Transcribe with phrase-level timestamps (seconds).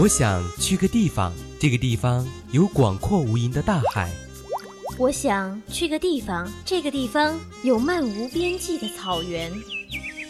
[0.00, 4.08] 我想去个地方，这个地方有广阔无垠的大海。
[4.96, 9.50] 我想去个地方，这个地方有漫无边际的草原。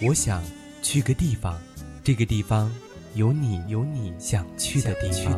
[0.01, 0.43] 我想
[0.81, 1.61] 去个地方，
[2.03, 2.73] 这个地方
[3.15, 5.37] 有你有你想去的地方。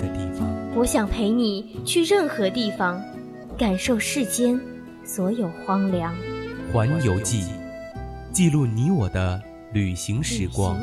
[0.77, 3.03] 我想陪你去任何地方，
[3.59, 4.61] 感受世间
[5.05, 6.15] 所有荒凉。
[6.73, 7.47] 环游记，
[8.33, 9.43] 记录你我的
[9.73, 10.79] 旅行时光。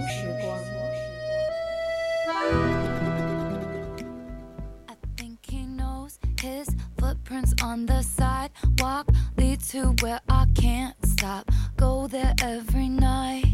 [7.61, 11.45] On the sidewalk lead to where I can't stop.
[11.75, 13.45] Go there every night.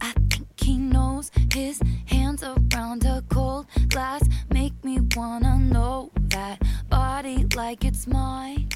[0.00, 6.58] I think he knows his hands around a cold glass make me wanna know that
[6.88, 8.68] body like it's mine.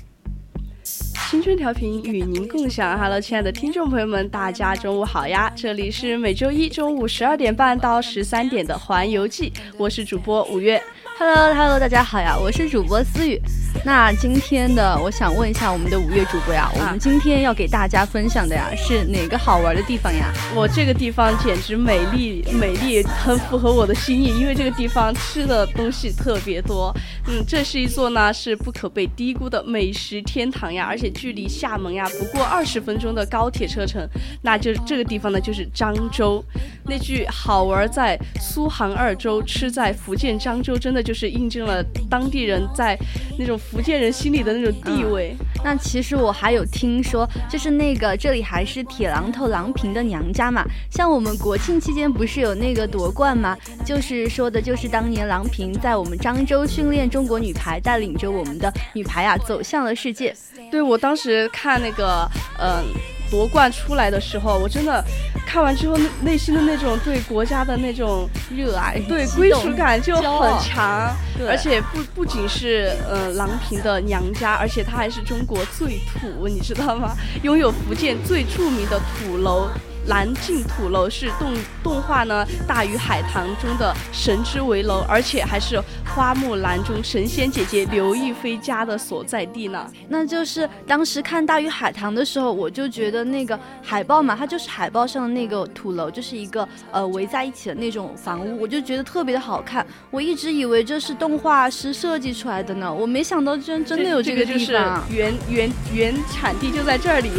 [1.31, 5.51] 青春调频与您共享，Hello，亲爱的听众朋友们，大家中午好呀！
[5.57, 10.81] 这里是每周一中午十二点半到十三点的环游记，我是主播五月。
[11.19, 13.41] Hello，Hello，大家好呀，我是主播思雨。
[13.83, 20.33] 那今天的，我想问一下我们的五月主播呀，我们今天要给大家分享的呀是哪个好玩的地方呀？
[20.55, 26.93] 我这个地方简直美丽美丽，很符合我的心意，因为这个地方吃的东西特别多。
[27.29, 34.07] 嗯，这是一座呢是不可被低估的美食天堂呀，而且距离厦门呀不过二十分钟的高铁车程。
[34.43, 36.45] 那就这个地方呢就是漳州。
[36.87, 41.05] 那句“好玩在苏杭二州，吃在福建漳州”真的。
[41.05, 42.99] 就是印证了当地人在
[43.39, 45.37] 那种福建人心里的那种地位。
[45.65, 50.65] 那其实我还有听说，就是那个这里还是铁榔头郎平的娘家嘛。
[50.91, 53.57] 像我们国庆期间不是有那个夺冠吗？
[53.85, 60.35] 就是说的就是当年郎平在我们漳州训练中国女排，带领着我们的女排啊走向了世界。
[60.71, 62.29] 对我当时看那个，
[62.59, 62.85] 嗯。
[63.31, 65.03] 夺冠出来的时候，我真的
[65.47, 71.15] 看完之后，内心的那种对国家的那种热爱，对归属感就很强。
[71.49, 77.17] 而且不不仅是呃郎平的娘家，而且她还是中国最土，你知道吗？
[77.43, 79.69] 拥有福建最著名的土楼。
[80.07, 85.81] 蓝镜土楼是动动画呢《大鱼海棠》中的神之围楼，而且还是
[86.15, 89.91] 花木兰中神仙姐姐刘亦菲家的所在地呢。
[90.09, 99.87] 那就是当时看《大鱼海棠》的时候，我就觉得那个海报嘛，它就是海报上的那个土楼，就是一个呃围在一起的那种房屋，我就觉得特别的好看。
[100.11, 107.31] 我一直以为这是动画师设计出来的呢，我没想到真真的有这个地方，原原原产地就在这里。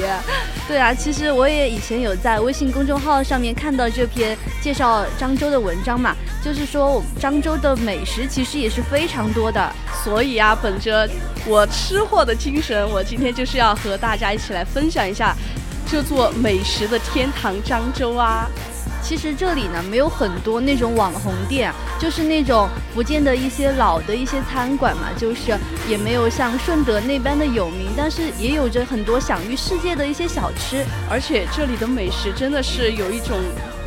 [0.67, 2.54] 对啊，其实我也以前有在微。
[2.55, 9.69] 微信公众号上面看到这篇介绍漳州的文章嘛，就是说我们漳州的美食其实也是非常多的，
[10.05, 11.05] 所以啊，本着
[11.45, 15.35] 我吃货的精神，我今天就是要和大家一起来分享一下
[15.85, 18.49] 这座美食的天堂漳州啊。
[19.05, 25.55] 其实这里呢没有很多那种网红店，就是那种福建的一些老的一些餐馆嘛，就是
[25.87, 30.83] 也没有像顺德那般的有名，但是也有着很多享誉世界的一些小吃。
[31.07, 33.37] 而且这里的美食真的是有一种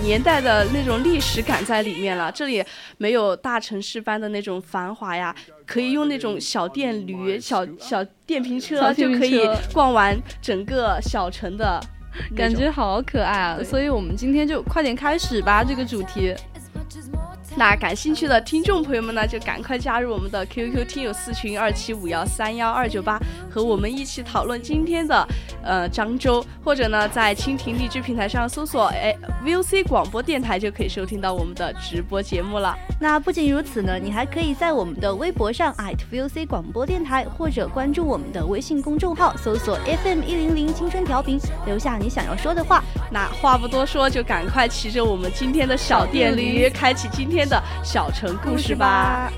[0.00, 2.30] 年代的那种历史感在里面了。
[2.30, 2.64] 这里
[2.96, 5.34] 没有大城市般的那种繁华呀，
[5.66, 9.40] 可以用那种小电驴、小小电瓶车就可以
[9.72, 11.82] 逛完整个小城的。
[12.36, 13.58] 感觉好可爱啊！
[13.62, 16.34] 所以我们今天就快点开始吧，这个主题。
[17.56, 23.18] 那感兴趣的听众朋友们呢，就赶快加入我们的 QQ 听友四群二七五幺三幺二九八，
[23.50, 25.26] 和我们一起讨论今天的
[25.64, 29.12] 呃漳州，或者呢在蜻蜓荔枝平台上搜索哎
[29.44, 32.76] VOC 广播电台，就可以收听到我们的直播节目了。
[33.00, 35.74] 那不仅如此呢，你还可以在我们的微博上
[36.12, 42.84] @VOC 广播电台，或者关注我们的微信公众号，搜索 FM 一零零青春调频，留下你想要说的话。
[43.10, 47.47] 那话不多说，就赶快骑着我们今天的小电驴，开启今天。
[47.48, 49.32] 的小城故事吧。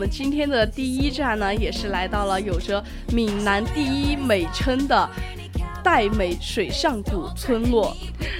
[0.00, 2.82] 我们今天的第一站呢，也是来到了有着
[3.12, 5.06] 闽南第一美称的
[5.84, 7.94] 岱美水上古村落。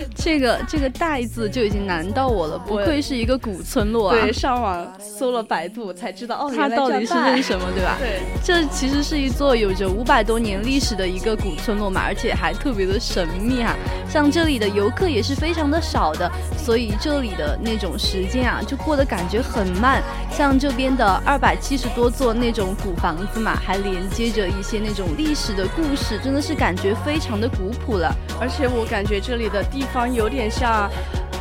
[0.16, 4.20] 这个这个岱字就已经难到我了，不愧是一个古村落啊！
[4.20, 7.96] 对，上网搜了百度才知道，哦，它到底是认什么，对吧？
[7.98, 13.74] 对，这其实是一座有着五百多年历史的一个古村落嘛，而且还特别的神秘哈。
[14.08, 20.02] 像这里的游客也是非常的少的，所以这里的那种时间啊，就过得感觉很慢。
[20.30, 28.14] 像这边的二百七十多座那种古房子嘛，还连接着一些那种历史的故事，真的是感觉非常的古朴了。
[28.40, 30.90] 而且我感觉这里的地方有点像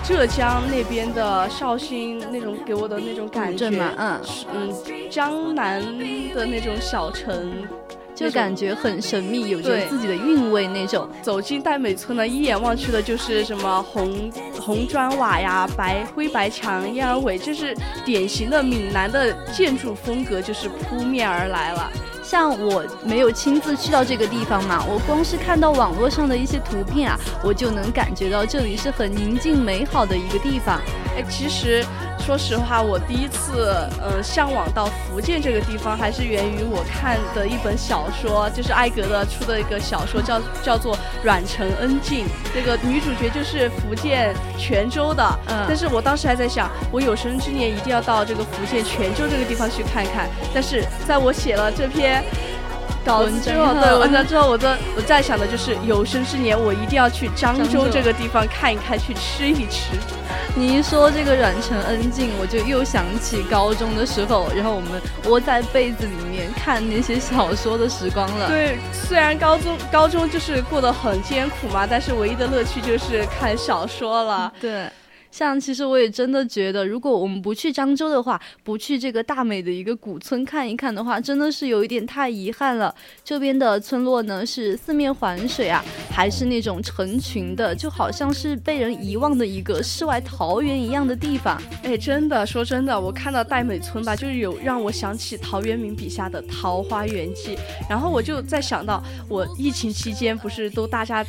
[0.04, 4.22] 浙江那边的绍兴那种给我的那种感觉，嗯
[4.54, 4.74] 嗯，
[5.10, 5.82] 江南
[6.34, 7.52] 的那种小城。
[8.16, 11.08] 就感觉很神秘，有着自己的韵味那种。
[11.22, 14.30] 走进岱美村呢，一眼望去的就是什么红
[14.60, 17.74] 红砖瓦呀、白灰白墙、燕儿尾，就是
[18.04, 21.90] 典型的闽南的建筑风格，就是扑面而来了。
[22.30, 30.80] 像我没有亲自去到这个地方嘛，我光是看到网络上的一些图片啊，我就能感觉到这里是很宁静美好的一个地方。
[31.16, 31.86] 哎，其实。
[32.20, 42.26] 说实话，我第一次呃向往到福建这个地方，还是源于我看的一本小说，就是艾格的出的一个小说，叫叫做《阮城恩静》。
[42.54, 45.66] 那个女主角就是福建泉州的，嗯。
[45.68, 50.30] 但是我当时还在想，我有生之年一定要到这个福建泉州这个地方去看看。
[50.54, 52.24] 但是在我写了这篇
[53.06, 59.92] 稿子之后，对文章之后，我的我在想的就是有生之年我一定要去漳州这个地方看一看，去吃一吃。
[60.56, 68.48] 你一说这个阮城恩静，我就又想起高中的时候，然后我们窝在被子里面看那些小说的时光了。
[68.48, 74.52] 对，虽然高中高中就是过得很艰苦嘛，但是唯一的乐趣就是看小说了。
[74.60, 74.88] 对。
[75.32, 82.94] 像其实我也真的觉得，如果我们不去漳州的话，不去这个大美的一个古村看一看的话，真的是有一点太遗憾了。
[83.24, 91.62] 这边的村落呢是四面环水啊，还是那种成群的，就好像是被人遗忘的一个世外桃源一样的地方。
[91.84, 97.56] 哎，真的说真的，我看到岱美村吧，就是有让我想起陶渊明笔下的《桃花源记》，
[97.88, 101.24] 然后我就在想到，我疫情期间不是都大家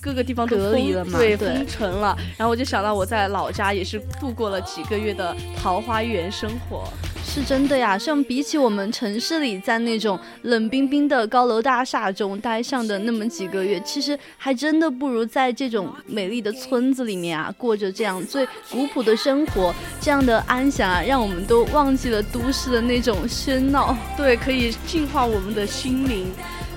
[0.00, 3.43] 各个地方都隔离了嘛，对，封城了，然后我就想到我在老。
[3.44, 6.88] 老家也是度过了几个月的桃花源生活，
[7.22, 7.98] 是真的呀。
[7.98, 23.94] 像比起我们城市里在那种冷冰冰的高楼大厦中待上的那么几个月，其实还真的不如在这种美丽的村子里面啊，过着这样最古朴的生活，这样的安详啊，让我们都忘记了都市的那种喧闹。
[24.16, 26.32] 对，可以净化我们的心灵。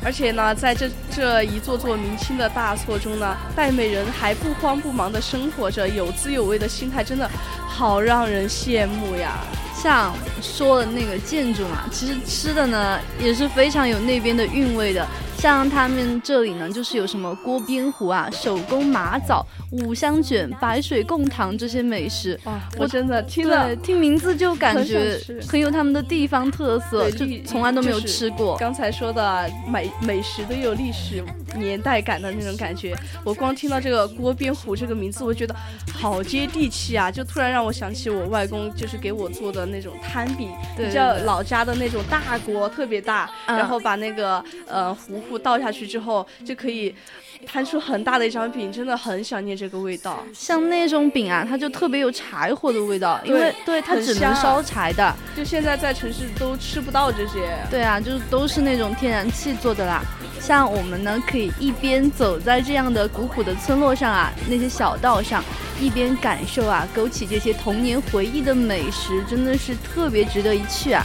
[0.08, 7.30] 而且呢，在这这一座座明清的大错中呢，戴美人还不慌不忙的生活着，有滋有味的心态，真的
[7.68, 9.44] 好让人羡慕呀。
[9.76, 15.06] 像说的那个建筑嘛，其实吃的呢也是非常有那边的韵味的。
[15.38, 22.38] 像他们这里呢，就是有什么锅边糊啊、手工马枣、五香卷、白水贡糖这些美食。
[22.46, 28.58] 哇，我真的听了听名字就感觉很有他们的地方特色，就从来都没有吃过。
[28.58, 31.24] 刚才说的美美食都有历史
[31.56, 32.96] 年代感的那种感觉。
[33.24, 35.56] 我光听到这个锅边糊这个名字，我觉得
[35.94, 37.12] 好接地气啊！
[37.12, 45.22] 就突然让我想起我外公就是给我做的那种摊饼，比较老家的那种大锅，特别大，然后把那个呃糊。
[45.36, 46.94] 倒下去之后就可以
[47.48, 50.24] 摊出很大的一张饼，真的很想念这个味道。
[50.32, 55.16] 像那种饼啊，它就特别有柴火的味道，因为对它只能烧柴的。
[55.36, 57.58] 就现在在城市都吃不到这些。
[57.72, 60.04] 对啊，就是都是那种天然气做的啦。
[60.40, 65.44] 像我们呢，可以一边走在这样的古朴的村落上啊，那些小道上，
[65.82, 71.04] 一边感受啊，勾起这些童年回忆的美食，真的是特别值得一去啊。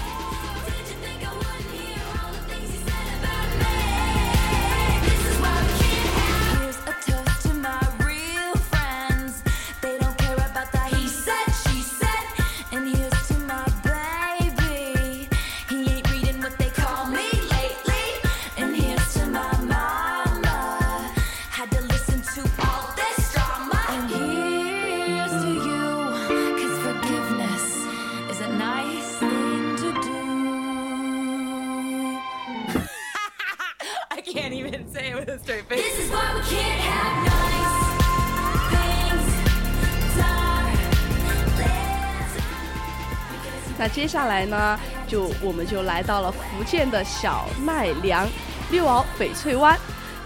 [43.82, 48.28] 那接下来呢，就我们就来到了福建的小奈良，
[48.70, 49.76] 六鳌翡翠湾。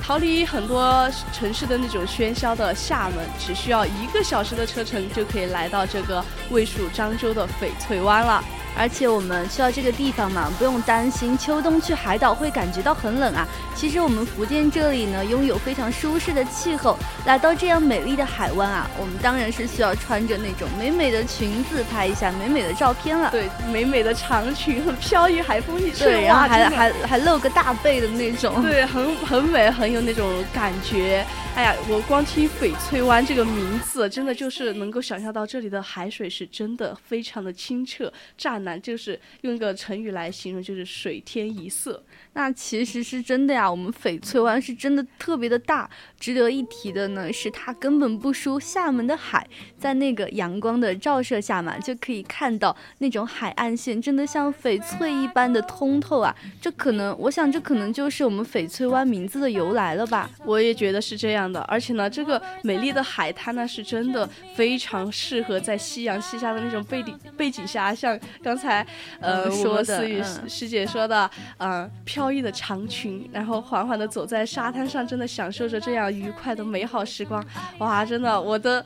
[0.03, 8.45] 逃离很多城市的那种喧嚣的厦门，只需要一个小时的车程就可以来到这个位属漳州的翡翠湾了。
[8.79, 13.49] 而且我们去到这个地方嘛，不用担心秋冬去海岛会感觉到很冷啊。
[13.77, 16.97] 其实我们福建这里呢，拥有非常舒适的气候。
[17.27, 23.31] 来到这样美丽的海湾啊，我们当然是需要穿着那种美美的裙子拍一下美美的照片了。
[23.31, 28.63] 对，美美的长裙，很飘逸海风一吹，对，然后还还还露个大背的那种。
[28.63, 31.23] 对，很很美，很有那种感觉。
[31.55, 42.03] 哎呀，我光听翡翠湾这个名字，真的就是能够想象到这里的海水是真的非常的清澈湛蓝，就是用一个成语来形容，就是水天一色。
[42.35, 45.89] 那其实是真的呀，我们翡翠湾是真的特别的大。
[46.19, 49.47] 值得一提的呢，是它根本不输厦门的海，
[49.79, 56.35] 在那个阳光的照射下嘛，就可以看到那种海岸线真的像翡翠一般的通透啊。
[56.61, 60.31] 这可能，我想这可能就是我们翡翠湾名字的由来了吧。
[60.45, 61.61] 我也觉得是这样的。
[61.63, 68.87] 而且呢，这个美丽的海滩呢，是真的非常适合在夕阳西下的那种背景背景下，像刚才
[69.21, 77.45] 呃说的思雨师姐说的，嗯，飘逸的长裙，然后缓缓的走在沙滩上，真的享受着这样愉快的美好时光。
[77.79, 78.85] 哇，真的，我的。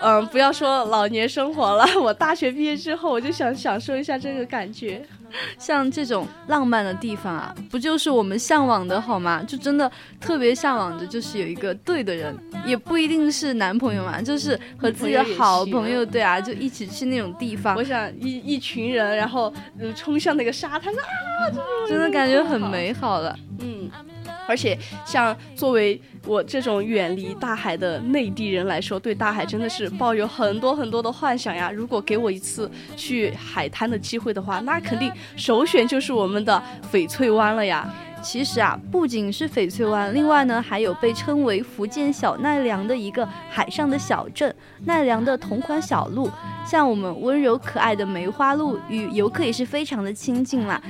[0.00, 5.02] 嗯，不要说老年生活了，我大学毕业之后，我就想享受一下这个感觉。
[5.56, 9.42] 像这种浪漫的地方啊，不就是我们向往的好吗？
[9.44, 9.90] 就真的
[10.20, 17.74] 特别向往着，就是有一个对的人，也不一定是男朋友嘛，就是和自己的好朋友，对啊，就一起去那种地方。
[17.74, 19.50] 我想一一群人，然后
[19.94, 21.00] 冲向那个沙滩啊，
[21.88, 23.34] 真的感觉很美好了。
[23.60, 23.88] 嗯。
[24.46, 31.70] 而且，像作为我这种远离大海的内地人来说，对大海真的是抱有很多很多的幻想呀。
[31.70, 37.92] 如果给我一次去海滩的机会的话，那肯定首选就是我们的翡翠湾了呀。
[38.22, 44.54] 其实啊，不仅是翡翠湾，另外呢，还有被称为福建小奈良的一个海上的小镇——
[44.86, 46.30] 奈良的同款小路。
[46.66, 50.80] 像我们温柔可爱的梅花鹿，与游客也是非常的亲近啦。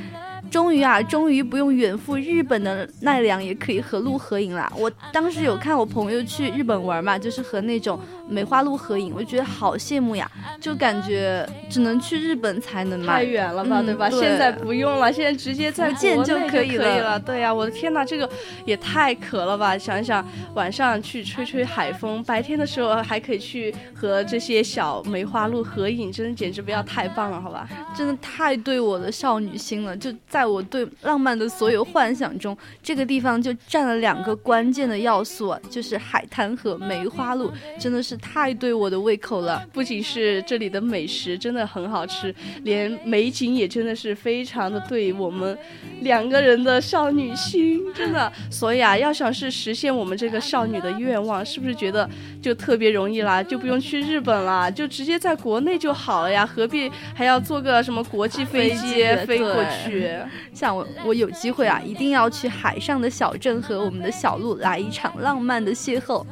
[0.54, 4.72] 终于啊，终于不用远赴日本的奈良也可以和鹿合影了。
[4.78, 10.30] 我当时有看我朋友去日本玩嘛，就是和那种梅花鹿合影，我觉得好羡慕呀，
[10.60, 14.08] 就感觉只能去日本才能嘛太远了吧，对吧？
[14.08, 17.18] 现在不用了，现在直接在建就可以了。
[17.18, 18.30] 对呀，我的天哪，这个
[18.64, 19.76] 也太可了吧！
[19.76, 27.68] 想一想，晚上去吹吹海风，白天的时候还可以去和这些小梅花鹿合影，真的简直不要太棒了，好吧？
[27.92, 30.43] 真的太对我的少女心了，就在。
[30.44, 39.66] 在我对浪漫的所有幻想中，这个地方就占了两个关键的要素啊，就是海滩和梅花鹿，真的是太对我的胃口了。
[39.72, 45.56] 不仅是这里的美食真的很好吃，连美景也真的是非常的对我们
[46.02, 48.30] 两个人的少女心，真的。
[48.50, 52.06] 所以啊，要想是实现我们这个少女的愿望，是不是觉得
[52.44, 53.42] 就特别容易啦？
[53.42, 56.44] 就不用去日本啦，就直接在国内就好了呀？
[56.44, 60.10] 何必还要坐个什么国际飞机飞过去？
[60.52, 66.22] 像我，我有机会啊，一定要去海上的小镇和我们的小鹿来一场浪漫的邂逅。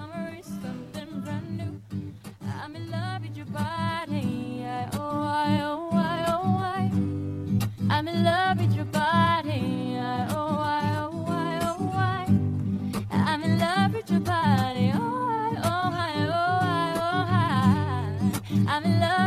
[18.69, 19.22] I'm in love.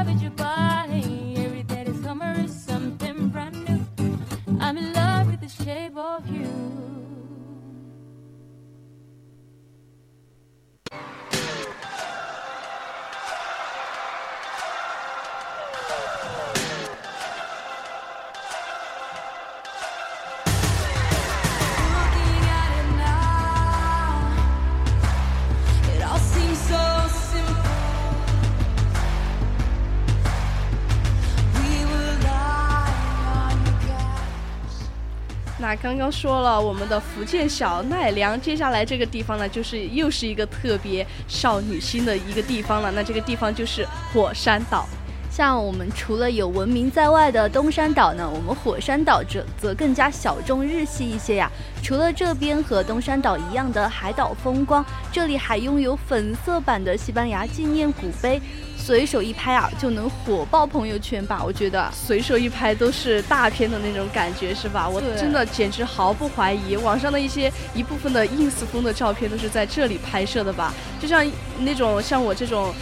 [35.81, 42.91] 刚刚说了我们的福建小奈良，接下来这个地方呢，就是又是一个特别少女心的一个地方了。
[42.91, 44.87] 那这个地方就是火山岛。
[45.35, 51.51] 像我们除了有闻名在外的东山岛呢，我们火山岛则则更加小众日系一些呀。
[51.83, 58.41] 除了这边和东山岛一样的海岛风光，这里还拥有粉色版的西班牙纪念古碑。
[58.77, 61.41] 随手一拍啊，就能火爆朋友圈吧？
[61.43, 64.87] 我觉得随手一拍都是大片的那种感觉，是吧？
[64.87, 70.73] 我真的简直毫不怀疑，网上的一些一部分的 ins 风的照片都是在这里拍摄的吧？
[70.97, 72.73] 就像那种像我这种。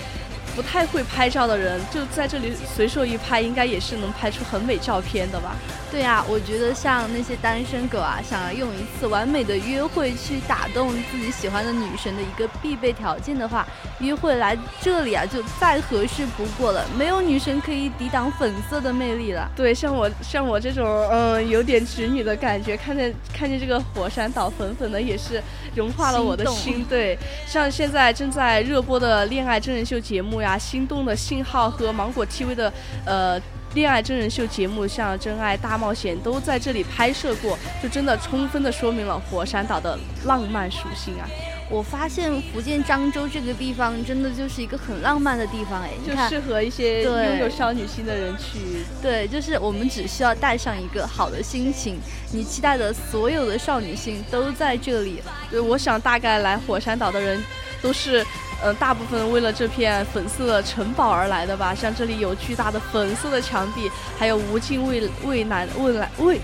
[0.56, 5.56] 不太会拍照的人，就在这里随手一拍，应该也是能拍出很美照片的吧？
[5.92, 13.68] 对呀，我觉得像那些单身狗啊，想要用一次完美的约会去打动自己喜欢的女神的一个必备条件的话，
[14.00, 16.84] 约会来这里啊，就再合适不过了。
[16.98, 19.48] 没有女神可以抵挡粉色的魅力了。
[19.56, 25.42] 对，像我像我这种嗯有点直女的感觉，看见看见这个火山岛粉粉的，也是
[25.76, 26.84] 融化了我的心。
[26.90, 32.72] 对，像现在正在热播的恋爱真人秀节目呀，《心动的信号》和芒果 TV 的
[33.06, 33.42] 呃。
[33.74, 41.26] 恋爱真人秀节目像《真爱大冒险》都在这里拍摄过，就真的充分的说明了火山岛的浪漫属性啊！
[41.72, 48.86] 我发现福建漳州这个地方真的就是一个很浪漫的地方哎，就适合一些拥有少女心的人去。
[49.02, 51.98] 对，就是我们只需要带上一个好的心情，
[52.32, 55.20] 你期待的所有的少女心都在这里。
[55.50, 57.42] 对，我想大概来火山岛的人
[57.82, 58.24] 都是。
[58.64, 61.76] 嗯，大部分为了这片粉色的城堡而来的吧。
[61.76, 66.40] 像这里有巨大的粉色的墙壁，还有无尽蔚蔚蓝蔚蓝蔚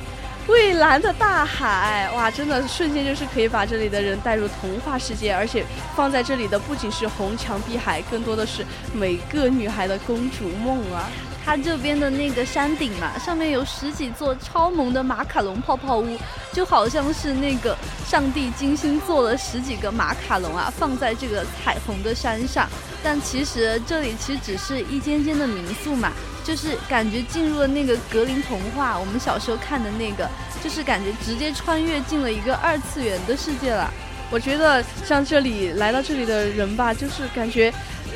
[0.47, 5.33] 蔚蓝的大海，哇，真的瞬间就是可以把这里的人带入童话世界。
[5.33, 5.63] 而且
[5.95, 11.07] 放在这里的不仅是红墙碧海，更多的是每个女孩的公主梦啊。
[11.45, 16.17] 它这边的那个山顶嘛，上面有十几座超萌的马卡龙泡泡屋，
[16.51, 17.75] 就好像是那个
[18.09, 22.67] 上帝精心做了十几个马卡龙啊，放在这个彩虹的山上。
[23.03, 26.11] 但其实这里其实只是一间间的民宿嘛，
[26.43, 30.27] 就是感觉进入了那个格林童话，我们小时候看的那个，
[30.63, 33.93] 就是感觉直接穿越进了一个二次元的世界了。
[34.31, 37.71] 我觉得像这里来到这里的人吧，就是感觉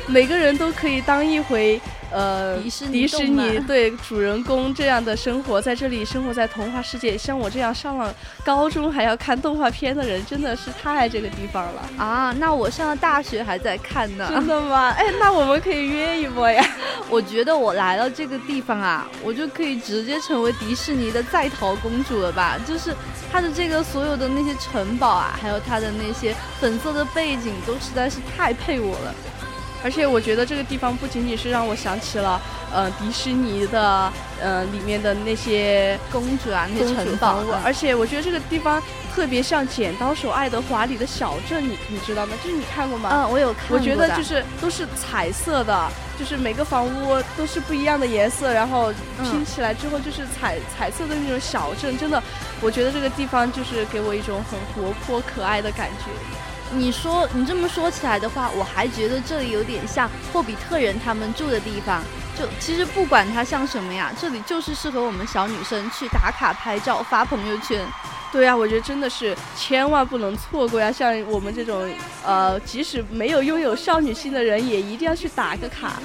[0.08, 1.80] 每个人都可以当一回。
[2.14, 7.18] 呃，迪士尼对主人公这样的生活，在这里生活在童话世界。
[7.18, 12.32] 像我这样上了高中还要看动画片的人，真的是太爱这个地方了啊！
[12.38, 14.90] 那我上了大学还在看呢，真的吗？
[14.96, 16.64] 哎，那我们可以约一波呀！
[17.10, 22.56] 我觉得我来到这个地方啊，我就可以直接成为迪士尼的在逃公主了吧？
[22.64, 22.94] 就是
[23.32, 29.14] 它的这个所有的那些城堡啊，还有它的那些粉色的背景，都实在是太配我了。
[29.84, 32.40] 而且我觉得这个地方不仅仅是让我想起了，
[32.72, 34.10] 呃，迪士尼的，
[34.40, 37.44] 呃，里面的那些公主啊，那些城堡。
[37.62, 38.82] 而且我觉得这个地方
[39.14, 42.34] 特别像《剪刀手爱德华》里的小镇，你你知道吗？
[42.42, 43.10] 就是你看过吗？
[43.12, 43.76] 嗯，我有看过。
[43.76, 45.86] 我觉得就是都是彩色的，
[46.18, 48.90] 就是每个房屋都是不一样的颜色，然后
[49.22, 51.98] 拼起来之后就是彩彩色的那种小镇。
[51.98, 52.22] 真的，
[52.62, 56.06] 我觉得这个地方就是给我一种很活泼可爱的感觉。
[56.76, 62.02] 你说你这么说起来的话，我还觉得这里有点像霍比特人他们住的地方。
[62.36, 67.86] 就其实不管它像什么呀，这里就是适合我们小女生去打卡拍照发朋友圈。
[68.32, 70.90] 对呀，我觉得真的是千万不能错过呀！
[70.90, 71.88] 像我们这种
[72.24, 76.00] 呃，即使没有拥有少女心的人，也一定要去打个卡。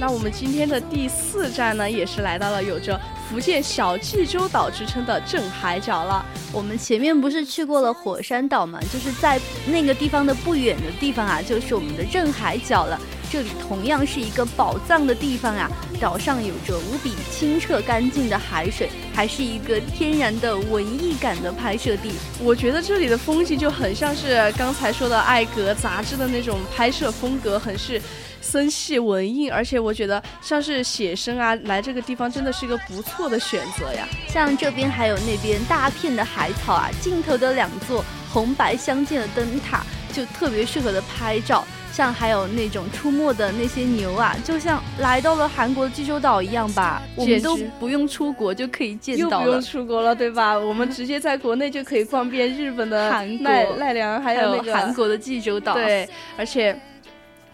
[0.00, 6.24] 那我们今天的第四站呢，也是来到了有着福建小济州岛之称的镇海角了。
[6.54, 8.80] 我们前面不是去过了火山岛吗？
[8.90, 12.98] 就是在那个地方的不远的地方啊，就是我们的镇海角了。
[13.30, 22.10] 这里同样是一个宝藏的地方啊，岛上有着无比清澈干净的海水，还是一个天然的文艺感的拍摄地。
[22.42, 28.00] 我觉得这里的风景就很像是刚才说的艾格杂志的那种拍摄风格，很是。
[28.40, 34.06] 森系文艺，而且我觉得像是写生啊，来这个地方真的是一个不错的选择呀。
[34.28, 41.64] 像这边还有那边大片的海草啊，尽头的两座红白相间的灯塔，就特别适合的拍照。
[41.92, 49.44] 像还有那种出没的那些牛啊，就像来到了韩国济州岛一样吧， 我们都不用出国就可以见到了。
[49.44, 50.56] 不用出国了，对吧？
[50.56, 55.74] 我们直接在国内就可以逛遍日本的奈奈良，还有那个韩国的济州岛。
[55.74, 56.74] 对，而且。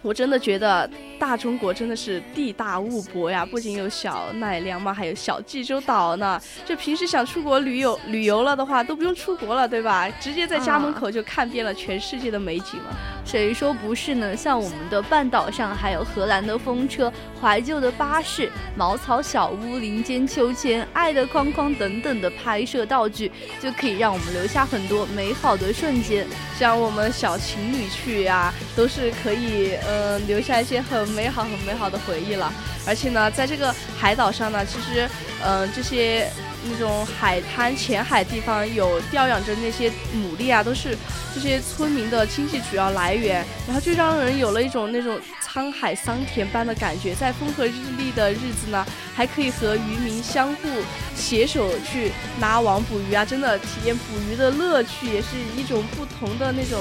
[0.02, 6.40] 我真的觉得大中国真的是地大物博呀，不仅有小奈良嘛，还有小济州岛呢。
[6.64, 10.08] 就平时想出国旅游旅游了的话，都不用出国了，对吧？
[10.20, 12.96] 直接在家门口就看遍了全世界的美景了。
[13.26, 14.36] 谁说不是呢？
[14.36, 26.24] 像我们的半岛上，还有荷兰的风车、怀旧的巴士、茅草小屋、林间秋千、爱的框框等等的拍摄道具，就可以让我们留下很多美好的瞬间。
[26.56, 32.52] 像我们小情侣去呀，都是可以呃留下一些很美好、很美好的回忆了。
[32.86, 35.08] 而且呢，在这个海岛上呢，其实
[35.44, 36.30] 嗯这些。
[36.70, 40.96] 那种海滩浅海地方有调养着那些牡蛎啊，都是
[41.34, 47.14] 这些村民的经济主要来源，然后就让人有了一种那种沧海桑田般的感觉。
[47.14, 50.68] 在风和日丽的日子呢，还可以和渔民相互
[51.14, 56.80] 携手去拉网捕鱼啊，真的体验捕鱼的乐趣，也是一种不同的那种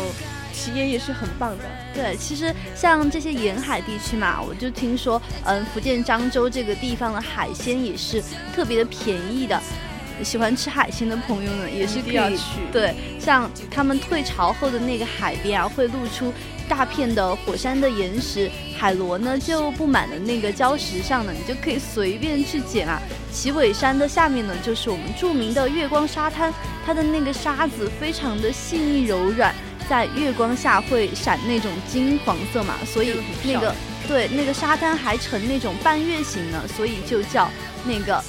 [0.55, 1.63] 体验，也是很棒的。
[1.93, 8.23] 对，其实像这些沿海地区嘛，我就听说，嗯，福建漳州这个地方的海鲜也是
[8.55, 9.61] 特别的便宜的。
[10.23, 12.43] 喜欢吃海鲜的朋友呢，也是可以去。
[12.71, 16.33] 对，像他们退潮后的那个海边啊，会露出
[16.69, 22.97] 大片的火山的岩石，海螺呢就布满了那个礁石上呢，你就可以随便去捡啊。
[23.29, 26.53] 旗尾山的下面呢，就是我们著名的月光沙滩，
[26.85, 29.53] 它的那个沙子非常的细腻柔软，
[29.89, 33.75] 在月光下会闪那种金黄色嘛，所以那个
[34.07, 37.49] 对那个沙滩还呈那种半月形呢，所以就叫
[37.85, 38.23] 那个。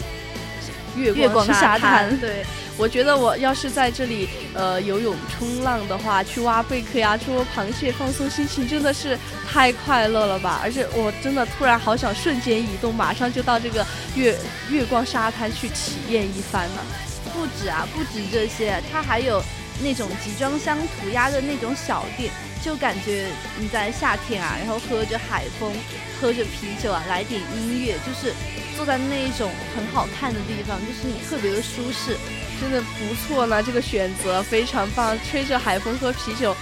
[0.97, 2.43] 月光沙滩，对
[2.79, 10.59] 我觉得我要是在这里呃游泳冲浪的话，去挖贝壳呀、捉螃蟹，放松心情，真的是太快乐了吧！
[10.63, 14.35] 而且我真的突然好想瞬间移动，马上就到这个月
[14.71, 16.81] 月光沙滩去体验一番呢。
[17.35, 19.43] 不止啊，不止这些，它还有
[19.83, 22.31] 那种集装箱涂鸦的那种小店。
[22.65, 23.29] 就感觉
[23.61, 25.73] 你在夏天啊，然后喝着海风，
[26.21, 28.35] 喝着啤酒啊，来点音乐，就是
[28.77, 32.17] 坐在那一种很好看的地方，就是你特别的舒适，
[32.61, 33.63] 真的不错呢。
[33.63, 36.57] 这个选择非常棒，吹着海风喝啤酒，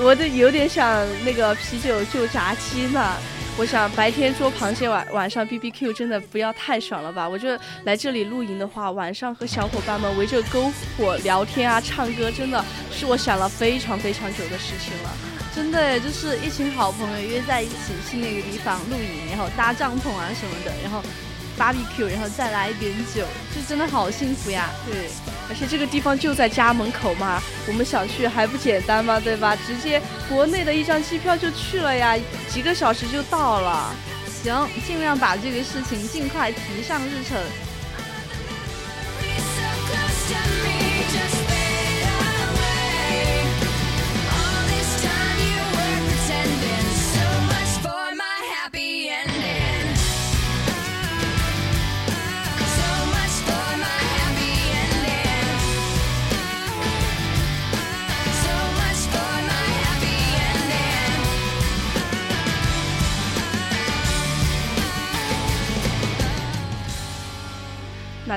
[0.00, 3.18] 我都有点想那个啤酒就炸鸡呢。
[3.58, 7.28] 我想白天捉螃蟹，晚晚上 B B Q，真的不要太爽了吧？
[7.28, 15.10] 我觉得来这里露营的话，晚上和小伙伴们围着篝火聊天啊，唱歌，真的是我想了非常非常久的事情了。
[15.54, 21.02] 真的，就是一群好朋友约在一起去那个地方露营，然后搭帐篷啊什么的，然后
[21.58, 24.70] barbecue，然后再来一点酒，就真的好幸福呀。
[24.86, 25.08] 对，
[25.48, 29.20] 而且这个地方就在家门口嘛，我们想去还不简单吗？
[29.20, 29.56] 对吧？
[29.66, 32.16] 直接国内的一张机票就去了呀，
[32.48, 33.94] 几个小时就到了。
[34.42, 37.38] 行，尽量把这个事情尽快提上日程。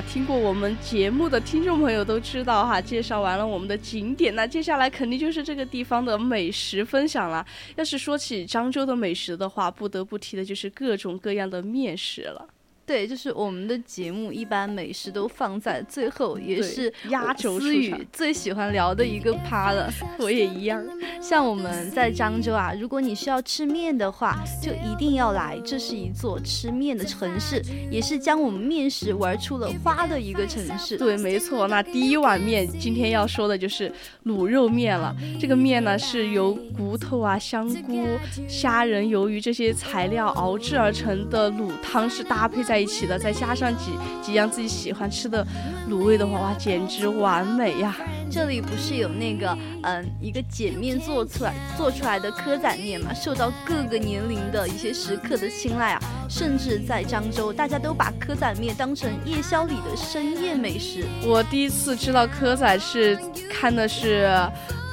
[0.08, 7.44] 听过我们节目的听众朋友都知道哈，介绍完了我们的景点，那接下来肯定就是这个地方的美食分享了。
[7.74, 12.48] 要是说起漳州的美食的话，不得不提的就是各种各样的面食了。
[12.86, 19.92] 对，就是我们的节目一般美食都放在最后，也是压轴思雨最喜欢聊的一个趴了。
[20.18, 20.80] 我也一样。
[21.20, 30.96] 像我们在漳州啊，如果你需要吃面的话，就一定要来，这是一座吃面的城市，也是将我们面食玩出了花的一个城市。
[30.96, 31.66] 对，没错。
[31.66, 33.92] 那第一碗面，今天要说的就是
[34.26, 35.12] 卤肉面了。
[35.40, 38.06] 这个面呢，是由骨头啊、香菇、
[38.46, 42.75] 虾仁、鱿鱼这些材料熬制而成的卤汤，是搭配在。
[42.76, 45.42] 在一起的，再加上几几样自己喜欢吃的
[45.88, 47.96] 卤味的话，哇，简直完美呀！
[48.30, 61.06] 这里不是有那个嗯一个碱面做出来做出来的蚵仔面嘛，受到各个年龄的一些食客的青睐啊，甚至在漳州，大家都把蚵仔面当成夜宵里的深夜美食。
[61.24, 63.18] 我第一次知道蚵仔是
[63.50, 64.28] 看的是。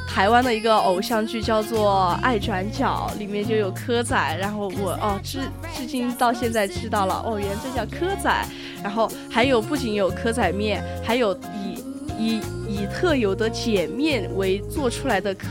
[0.07, 5.39] 台湾的一个偶像剧叫做《爱转角》，里面就有蚵仔，然后我哦，至
[5.75, 8.45] 至今到现在知道了哦，原来这叫蚵仔。
[8.83, 11.83] 然后还有不仅有蚵仔面，还有以
[12.19, 15.45] 以以特有的碱面为做出来的蚵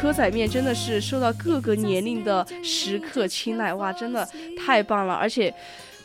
[0.00, 4.28] 蚵仔面，真的是受到各个年龄的食客青睐，哇，真的
[4.64, 5.14] 太棒了！
[5.14, 5.52] 而且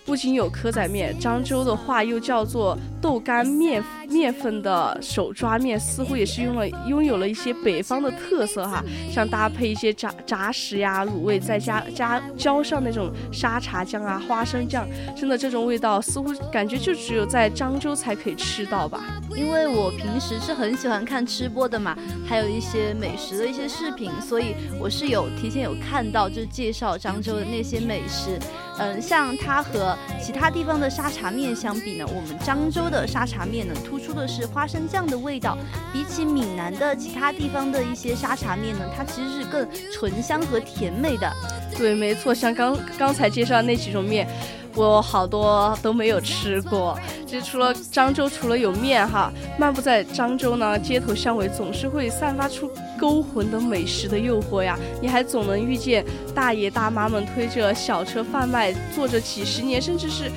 [0.06, 8.84] 不仅有柯仔面，漳州的话又叫做豆干面面粉的手抓面，似乎也是用了拥有了一些北方的特色哈。
[9.12, 19.04] 像搭配一些炸炸食呀、卤味，再加加浇上那种沙茶酱啊、花生酱，真的这种味道似乎感觉就只有在漳州才可以吃到吧。
[19.36, 28.40] 因为我平时是很喜欢看吃播的嘛，还有一些美食的一些视频，所以我是有提前有看到，就介绍漳州的那些美食。
[28.78, 35.58] 嗯，像它和其他地方的沙茶面相比呢，我们漳州的沙茶面呢，突出的是花生酱的味道。
[35.92, 41.32] 比起闽南的其他地方的一些沙茶面呢，它其实是更醇香和甜美的。
[41.78, 44.28] 对，没错，像刚刚才介绍那几种面。
[44.78, 54.78] 我好多都没有吃过，就除了漳州，除了有面哈，漫步在漳州呢，街头巷尾总是会散发出勾魂的美食的诱惑呀。
[55.02, 56.04] 你还总能遇见
[56.36, 60.30] 大爷大妈们推着小车贩卖，做着几十年甚至是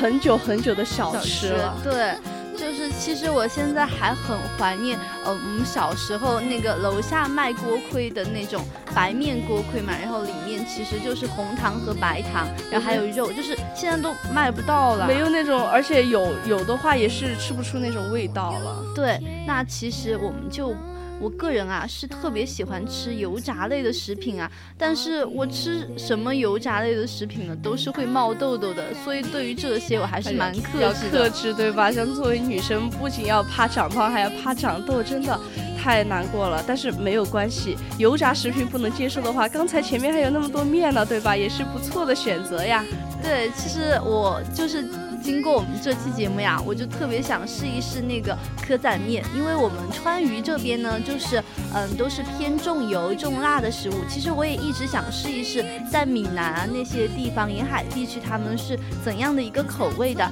[0.00, 1.76] 很久很久的小吃了。
[1.82, 2.14] 对。
[2.58, 8.62] 就是，其实我现在还很怀念，呃，我们小时候那个楼下卖锅盔的那种
[8.94, 18.84] 白面锅盔嘛，然后里面其实就是红糖和白糖，然后还有肉，就是现在都卖不到了，没有那种，而且有有的话也是吃不出那种味道了。
[18.94, 20.74] 对，那其实我们就。
[21.20, 31.24] 我个人啊是特别喜欢吃油炸类的食品啊，但是我吃什么油炸类的食品呢，都是会冒痘痘的，所以对于这些我还是蛮克制的。
[31.24, 31.90] 克制对吧？
[31.90, 35.38] 像作为女生，不仅要怕长胖，还要怕长痘，真的
[35.76, 36.62] 太难过了。
[36.66, 41.36] 但是没有关系，油炸食品不能接受的话，刚才前面还有那么多面呢，对吧？
[41.36, 42.84] 也是不错的选择呀。
[43.22, 44.84] 对，其实我就是。
[45.22, 51.42] 经过我们这期节目呀，我就特别想试一试那个蚵仔面，因为我们川渝这边呢，就是
[51.74, 53.94] 嗯都是偏重油重辣的食物。
[54.08, 60.28] 其实我也一直想试一试，在闽南啊那些地方沿海地区，他们是怎样的一个口味的。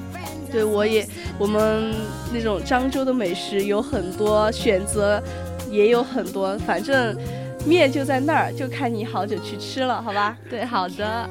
[0.51, 1.07] 对，我也
[1.38, 1.94] 我们
[2.33, 5.22] 那种漳州的美食有很多选择，
[5.70, 7.14] 也有很多，反正
[7.66, 10.37] 面就在那儿，就看你好久去吃了，好吧？
[10.49, 11.29] 对，好的。